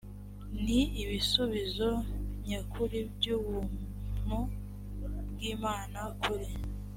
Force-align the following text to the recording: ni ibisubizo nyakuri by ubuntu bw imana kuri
ni 0.63 0.81
ibisubizo 1.01 1.89
nyakuri 2.47 2.97
by 3.13 3.25
ubuntu 3.37 4.37
bw 5.31 5.39
imana 5.53 5.99
kuri 6.21 6.47